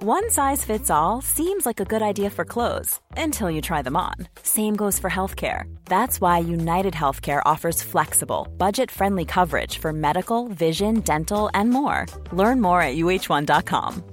[0.00, 3.96] One size fits all seems like a good idea for clothes until you try them
[3.96, 4.14] on.
[4.44, 5.64] Same goes for healthcare.
[5.86, 12.06] That's why United Healthcare offers flexible, budget-friendly coverage for medical, vision, dental, and more.
[12.30, 14.04] Learn more at uh1.com.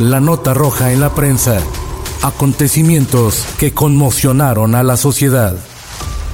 [0.00, 1.58] La nota roja en la prensa.
[2.22, 5.56] Acontecimientos que conmocionaron a la sociedad.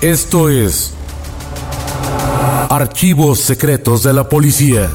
[0.03, 0.93] Esto es
[2.69, 4.91] Archivos Secretos de la Policía.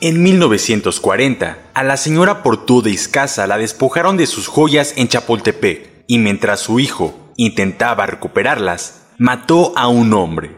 [0.00, 6.04] En 1940, a la señora Portú de Iscasa la despojaron de sus joyas en Chapultepec
[6.06, 10.56] y mientras su hijo intentaba recuperarlas, mató a un hombre.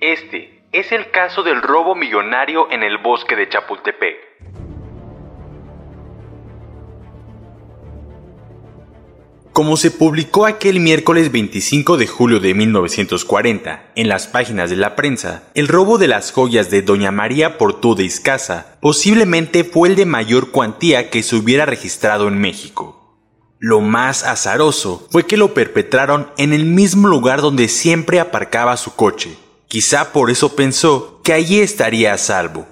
[0.00, 4.16] Este es el caso del robo millonario en el bosque de Chapultepec.
[9.52, 14.96] Como se publicó aquel miércoles 25 de julio de 1940 en las páginas de la
[14.96, 19.94] prensa, el robo de las joyas de Doña María Portú de Iscasa posiblemente fue el
[19.94, 23.16] de mayor cuantía que se hubiera registrado en México.
[23.60, 28.96] Lo más azaroso fue que lo perpetraron en el mismo lugar donde siempre aparcaba su
[28.96, 29.38] coche.
[29.68, 32.66] Quizá por eso pensó que allí estaría a salvo.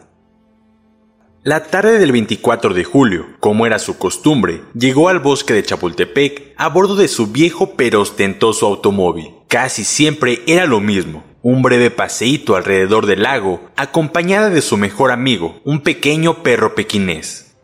[1.45, 6.55] La tarde del 24 de julio, como era su costumbre, llegó al bosque de Chapultepec
[6.57, 9.35] a bordo de su viejo pero ostentoso automóvil.
[9.49, 15.11] Casi siempre era lo mismo, un breve paseíto alrededor del lago, acompañada de su mejor
[15.11, 17.57] amigo, un pequeño perro pequinés.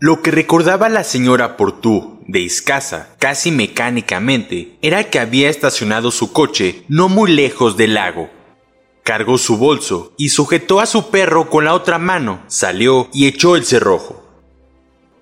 [0.00, 6.32] Lo que recordaba la señora Portú de Iscasa, casi mecánicamente, era que había estacionado su
[6.32, 8.30] coche no muy lejos del lago,
[9.02, 13.56] Cargó su bolso y sujetó a su perro con la otra mano, salió y echó
[13.56, 14.22] el cerrojo.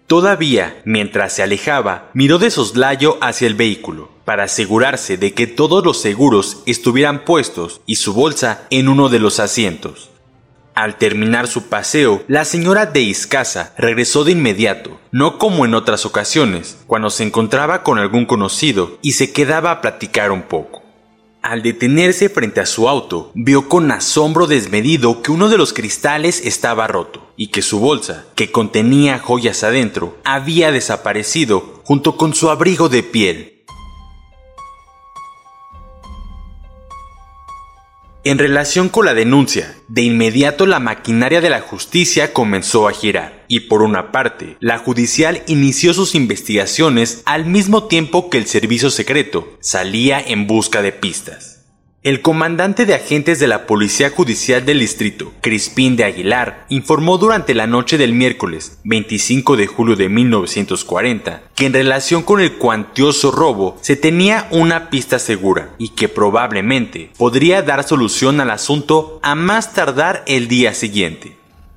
[0.07, 5.85] Todavía, mientras se alejaba, miró de soslayo hacia el vehículo, para asegurarse de que todos
[5.85, 10.11] los seguros estuvieran puestos y su bolsa en uno de los asientos.
[10.75, 16.07] Al terminar su paseo, la señora de Iscasa regresó de inmediato, no como en otras
[16.07, 20.70] ocasiones, cuando se encontraba con algún conocido y se quedaba a platicar un poco.
[21.43, 26.45] Al detenerse frente a su auto, vio con asombro desmedido que uno de los cristales
[26.45, 32.51] estaba roto y que su bolsa, que contenía joyas adentro, había desaparecido junto con su
[32.51, 33.60] abrigo de piel.
[38.23, 43.47] En relación con la denuncia, de inmediato la maquinaria de la justicia comenzó a girar,
[43.49, 48.91] y por una parte, la judicial inició sus investigaciones al mismo tiempo que el servicio
[48.91, 51.60] secreto salía en busca de pistas.
[52.03, 57.53] El comandante de agentes de la Policía Judicial del Distrito, Crispín de Aguilar, informó durante
[57.53, 63.31] la noche del miércoles 25 de julio de 1940 que en relación con el cuantioso
[63.31, 69.35] robo se tenía una pista segura y que probablemente podría dar solución al asunto a
[69.35, 71.37] más tardar el día siguiente.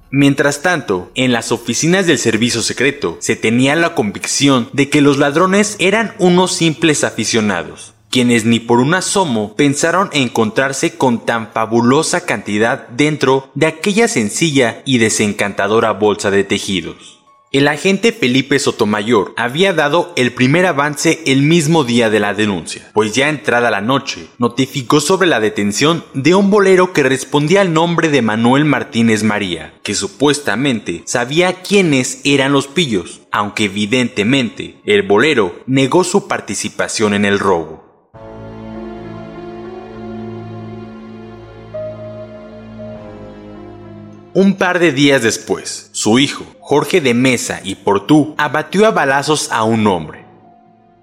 [0.09, 5.17] Mientras tanto, en las oficinas del servicio secreto se tenía la convicción de que los
[5.17, 12.27] ladrones eran unos simples aficionados, quienes ni por un asomo pensaron encontrarse con tan fabulosa
[12.27, 17.23] cantidad dentro de aquella sencilla y desencantadora bolsa de tejidos.
[17.51, 22.89] El agente Felipe Sotomayor había dado el primer avance el mismo día de la denuncia,
[22.93, 27.73] pues ya entrada la noche, notificó sobre la detención de un bolero que respondía al
[27.73, 35.01] nombre de Manuel Martínez María, que supuestamente sabía quiénes eran los pillos, aunque evidentemente el
[35.01, 37.82] bolero negó su participación en el robo.
[44.35, 49.51] Un par de días después, su hijo, Jorge de Mesa y Portú, abatió a balazos
[49.51, 50.25] a un hombre.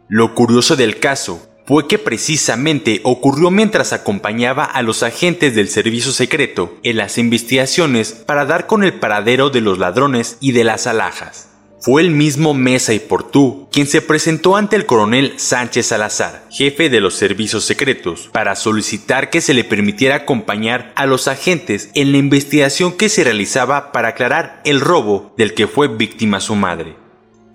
[0.09, 6.11] Lo curioso del caso fue que precisamente ocurrió mientras acompañaba a los agentes del servicio
[6.11, 10.88] secreto en las investigaciones para dar con el paradero de los ladrones y de las
[10.88, 11.50] alhajas.
[11.82, 16.91] Fue el mismo Mesa y Portú quien se presentó ante el coronel Sánchez Salazar, jefe
[16.91, 22.12] de los servicios secretos, para solicitar que se le permitiera acompañar a los agentes en
[22.12, 27.00] la investigación que se realizaba para aclarar el robo del que fue víctima su madre.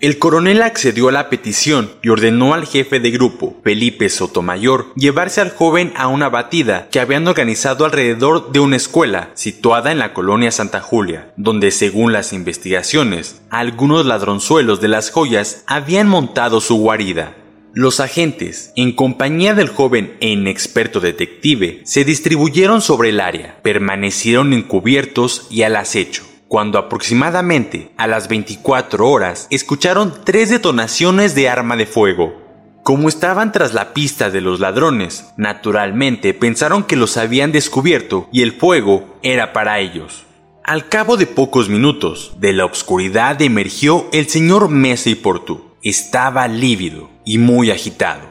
[0.06, 5.40] El coronel accedió a la petición y ordenó al jefe de grupo, Felipe Sotomayor, llevarse
[5.40, 10.14] al joven a una batida que habían organizado alrededor de una escuela situada en la
[10.14, 16.76] colonia Santa Julia, donde según las investigaciones, algunos ladronzuelos de las joyas habían montado su
[16.76, 17.34] guarida.
[17.74, 24.52] Los agentes, en compañía del joven e inexperto detective, se distribuyeron sobre el área, permanecieron
[24.52, 31.76] encubiertos y al acecho cuando aproximadamente a las 24 horas escucharon tres detonaciones de arma
[31.76, 32.42] de fuego.
[32.82, 38.42] Como estaban tras la pista de los ladrones, naturalmente pensaron que los habían descubierto y
[38.42, 40.24] el fuego era para ellos.
[40.62, 45.74] Al cabo de pocos minutos, de la oscuridad emergió el señor Mesa y Portu.
[45.82, 48.22] Estaba lívido y muy agitado.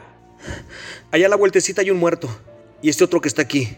[1.10, 2.28] Allá a la vueltecita hay un muerto.
[2.82, 3.76] Y este otro que está aquí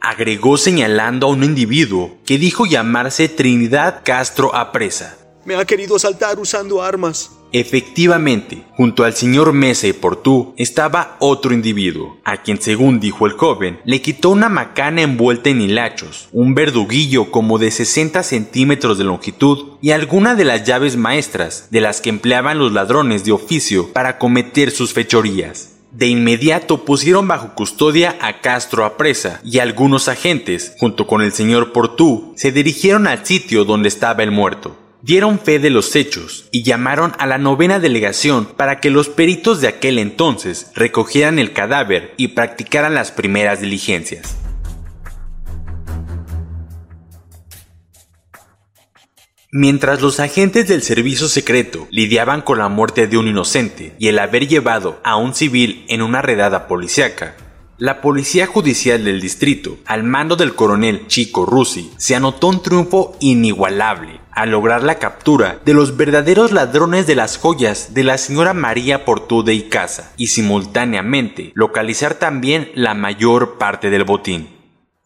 [0.00, 5.16] agregó señalando a un individuo que dijo llamarse Trinidad Castro Apresa.
[5.44, 7.30] Me ha querido asaltar usando armas.
[7.52, 13.32] Efectivamente, junto al señor Mesa y Portú estaba otro individuo, a quien según dijo el
[13.32, 19.04] joven, le quitó una macana envuelta en hilachos, un verduguillo como de 60 centímetros de
[19.04, 23.92] longitud y alguna de las llaves maestras de las que empleaban los ladrones de oficio
[23.92, 25.79] para cometer sus fechorías.
[25.92, 31.32] De inmediato pusieron bajo custodia a Castro a presa y algunos agentes, junto con el
[31.32, 34.76] señor Portú, se dirigieron al sitio donde estaba el muerto.
[35.02, 39.60] Dieron fe de los hechos y llamaron a la novena delegación para que los peritos
[39.60, 44.36] de aquel entonces recogieran el cadáver y practicaran las primeras diligencias.
[49.52, 54.20] Mientras los agentes del servicio secreto lidiaban con la muerte de un inocente y el
[54.20, 57.34] haber llevado a un civil en una redada policiaca,
[57.76, 63.16] la policía judicial del distrito, al mando del coronel Chico Rusi, se anotó un triunfo
[63.18, 68.54] inigualable al lograr la captura de los verdaderos ladrones de las joyas de la señora
[68.54, 74.59] María Portude y Casa y simultáneamente localizar también la mayor parte del botín.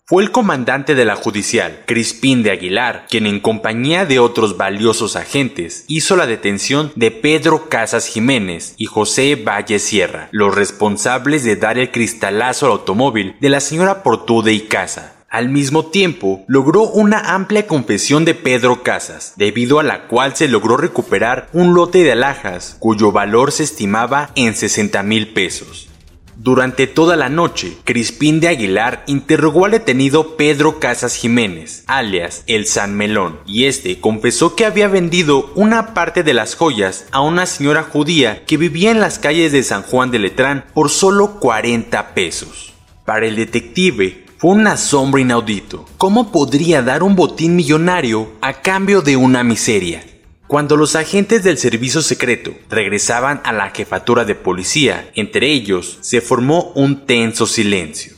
[0.06, 5.16] Fue el comandante de la judicial, Crispín de Aguilar, quien en compañía de otros valiosos
[5.16, 11.56] agentes hizo la detención de Pedro Casas Jiménez y José Valle Sierra, los responsables de
[11.56, 15.14] dar el cristalazo al automóvil de la señora Portude y Casa.
[15.30, 20.48] Al mismo tiempo, logró una amplia confesión de Pedro Casas, debido a la cual se
[20.48, 25.88] logró recuperar un lote de alhajas cuyo valor se estimaba en 60 mil pesos.
[26.36, 32.66] Durante toda la noche, Crispín de Aguilar interrogó al detenido Pedro Casas Jiménez, alias el
[32.66, 37.46] San Melón, y este confesó que había vendido una parte de las joyas a una
[37.46, 42.14] señora judía que vivía en las calles de San Juan de Letrán por solo 40
[42.14, 42.72] pesos.
[43.04, 45.86] Para el detective, fue un asombro inaudito.
[45.96, 50.04] ¿Cómo podría dar un botín millonario a cambio de una miseria?
[50.46, 56.20] Cuando los agentes del servicio secreto regresaban a la jefatura de policía, entre ellos se
[56.20, 58.12] formó un tenso silencio.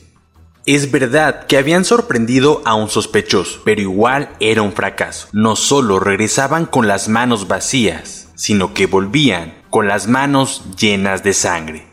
[0.65, 5.29] Es verdad que habían sorprendido a un sospechoso, pero igual era un fracaso.
[5.31, 11.33] No solo regresaban con las manos vacías, sino que volvían con las manos llenas de
[11.33, 11.86] sangre.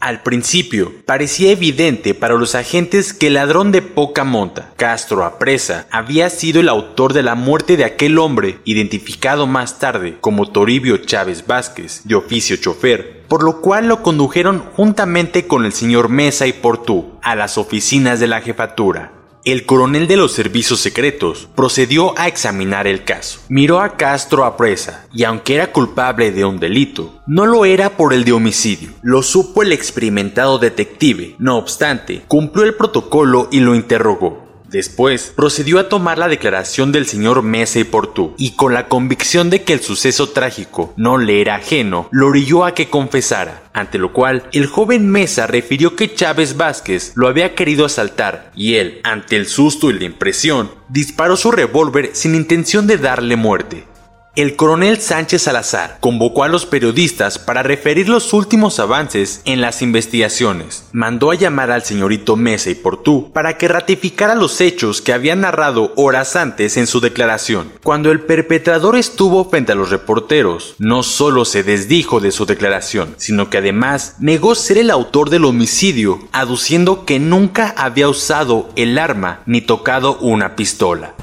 [0.00, 5.86] Al principio, parecía evidente para los agentes que el ladrón de poca monta, Castro Apresa,
[5.90, 10.96] había sido el autor de la muerte de aquel hombre, identificado más tarde como Toribio
[10.96, 16.46] Chávez Vázquez, de oficio chofer, por lo cual lo condujeron juntamente con el señor Mesa
[16.46, 19.19] y Portú a las oficinas de la jefatura.
[19.42, 23.40] El coronel de los servicios secretos procedió a examinar el caso.
[23.48, 27.96] Miró a Castro a presa y aunque era culpable de un delito, no lo era
[27.96, 28.90] por el de homicidio.
[29.00, 31.36] Lo supo el experimentado detective.
[31.38, 34.49] No obstante, cumplió el protocolo y lo interrogó.
[34.70, 39.50] Después, procedió a tomar la declaración del señor Mesa y Portú, y con la convicción
[39.50, 43.98] de que el suceso trágico no le era ajeno, lo orilló a que confesara, ante
[43.98, 49.00] lo cual el joven Mesa refirió que Chávez Vázquez lo había querido asaltar, y él,
[49.02, 53.89] ante el susto y la impresión, disparó su revólver sin intención de darle muerte.
[54.36, 59.82] El coronel Sánchez Salazar convocó a los periodistas para referir los últimos avances en las
[59.82, 60.84] investigaciones.
[60.92, 65.34] Mandó a llamar al señorito Mesa y Portú para que ratificara los hechos que había
[65.34, 67.72] narrado horas antes en su declaración.
[67.82, 73.16] Cuando el perpetrador estuvo frente a los reporteros, no solo se desdijo de su declaración,
[73.16, 78.96] sino que además negó ser el autor del homicidio, aduciendo que nunca había usado el
[78.96, 81.16] arma ni tocado una pistola.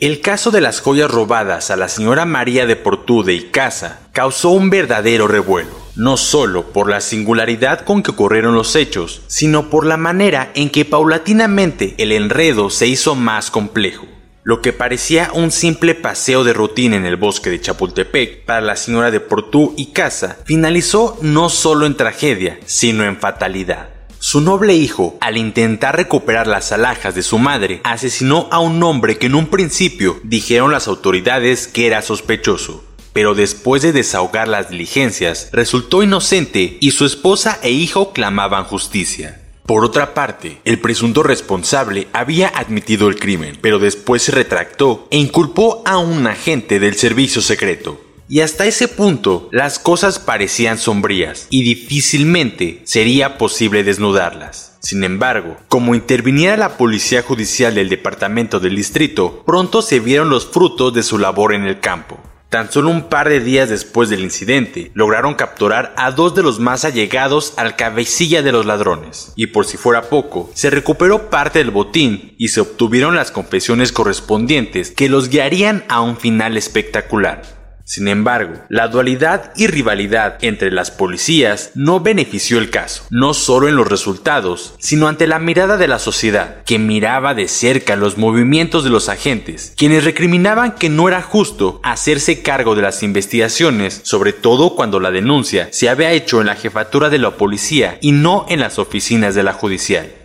[0.00, 4.48] El caso de las joyas robadas a la señora María de Portú de Icaza causó
[4.50, 9.86] un verdadero revuelo, no solo por la singularidad con que ocurrieron los hechos, sino por
[9.86, 14.04] la manera en que paulatinamente el enredo se hizo más complejo.
[14.42, 18.74] Lo que parecía un simple paseo de rutina en el bosque de Chapultepec para la
[18.74, 23.93] señora de Portú y Casa finalizó no solo en tragedia, sino en fatalidad.
[24.26, 29.18] Su noble hijo, al intentar recuperar las alhajas de su madre, asesinó a un hombre
[29.18, 32.82] que en un principio dijeron las autoridades que era sospechoso.
[33.12, 39.42] Pero después de desahogar las diligencias, resultó inocente y su esposa e hijo clamaban justicia.
[39.66, 45.18] Por otra parte, el presunto responsable había admitido el crimen, pero después se retractó e
[45.18, 48.00] inculpó a un agente del servicio secreto.
[48.28, 54.78] Y hasta ese punto las cosas parecían sombrías y difícilmente sería posible desnudarlas.
[54.80, 60.46] Sin embargo, como interviniera la policía judicial del departamento del distrito, pronto se vieron los
[60.46, 62.20] frutos de su labor en el campo.
[62.50, 66.60] Tan solo un par de días después del incidente, lograron capturar a dos de los
[66.60, 69.32] más allegados al cabecilla de los ladrones.
[69.34, 73.90] Y por si fuera poco, se recuperó parte del botín y se obtuvieron las confesiones
[73.90, 77.42] correspondientes que los guiarían a un final espectacular.
[77.86, 83.68] Sin embargo, la dualidad y rivalidad entre las policías no benefició el caso, no solo
[83.68, 88.16] en los resultados, sino ante la mirada de la sociedad, que miraba de cerca los
[88.16, 94.00] movimientos de los agentes, quienes recriminaban que no era justo hacerse cargo de las investigaciones,
[94.02, 98.12] sobre todo cuando la denuncia se había hecho en la jefatura de la policía y
[98.12, 100.23] no en las oficinas de la judicial.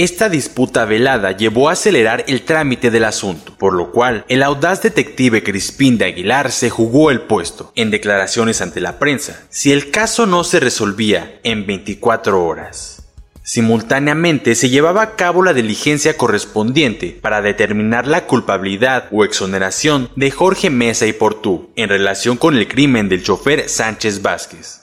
[0.00, 4.80] Esta disputa velada llevó a acelerar el trámite del asunto, por lo cual el audaz
[4.80, 9.90] detective Crispín de Aguilar se jugó el puesto, en declaraciones ante la prensa, si el
[9.90, 13.02] caso no se resolvía en 24 horas.
[13.42, 20.30] Simultáneamente se llevaba a cabo la diligencia correspondiente para determinar la culpabilidad o exoneración de
[20.30, 24.79] Jorge Mesa y Portú en relación con el crimen del chofer Sánchez Vázquez.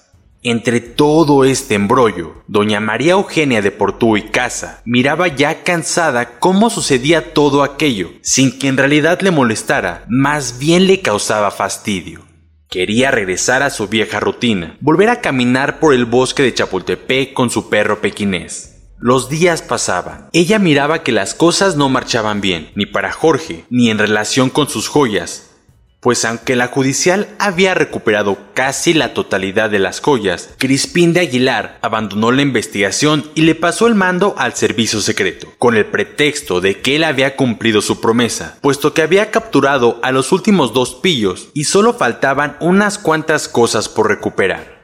[0.49, 6.69] Entre todo este embrollo, doña María Eugenia de Portú y Casa miraba ya cansada cómo
[6.69, 12.21] sucedía todo aquello, sin que en realidad le molestara, más bien le causaba fastidio.
[12.69, 17.49] Quería regresar a su vieja rutina, volver a caminar por el bosque de Chapultepec con
[17.49, 18.93] su perro pequinés.
[18.99, 20.29] Los días pasaban.
[20.31, 24.69] Ella miraba que las cosas no marchaban bien, ni para Jorge, ni en relación con
[24.69, 25.46] sus joyas,
[26.07, 31.79] pues aunque la judicial había recuperado casi la totalidad de las joyas, Crispín de Aguilar
[31.81, 36.79] abandonó la investigación y le pasó el mando al servicio secreto, con el pretexto de
[36.79, 41.49] que él había cumplido su promesa, puesto que había capturado a los últimos dos pillos
[41.53, 44.77] y solo faltaban unas cuantas cosas por recuperar.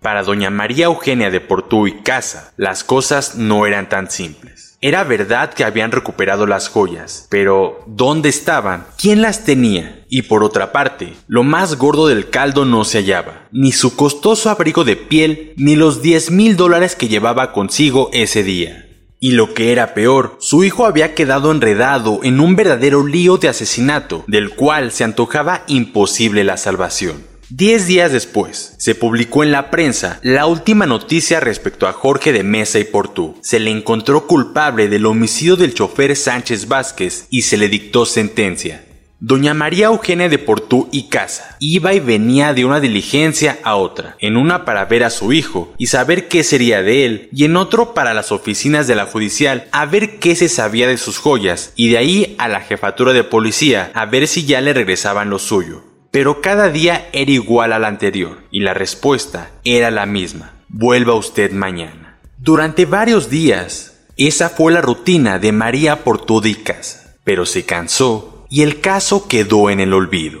[0.00, 4.67] Para doña María Eugenia de Portú y Casa, las cosas no eran tan simples.
[4.80, 8.86] Era verdad que habían recuperado las joyas, pero ¿dónde estaban?
[8.96, 10.04] ¿Quién las tenía?
[10.08, 14.50] Y por otra parte, lo más gordo del caldo no se hallaba, ni su costoso
[14.50, 18.86] abrigo de piel, ni los 10 mil dólares que llevaba consigo ese día.
[19.18, 23.48] Y lo que era peor, su hijo había quedado enredado en un verdadero lío de
[23.48, 27.24] asesinato, del cual se antojaba imposible la salvación.
[27.50, 32.42] Diez días después, se publicó en la prensa la última noticia respecto a Jorge de
[32.42, 33.38] Mesa y Portú.
[33.40, 38.84] Se le encontró culpable del homicidio del chofer Sánchez Vázquez y se le dictó sentencia.
[39.18, 44.16] Doña María Eugenia de Portú y Casa iba y venía de una diligencia a otra,
[44.20, 47.56] en una para ver a su hijo y saber qué sería de él, y en
[47.56, 51.72] otro para las oficinas de la judicial a ver qué se sabía de sus joyas,
[51.76, 55.38] y de ahí a la jefatura de policía a ver si ya le regresaban lo
[55.38, 55.87] suyo.
[56.18, 60.52] Pero cada día era igual al anterior y la respuesta era la misma.
[60.68, 62.18] Vuelva usted mañana.
[62.38, 68.80] Durante varios días, esa fue la rutina de María Portudicas, pero se cansó y el
[68.80, 70.40] caso quedó en el olvido.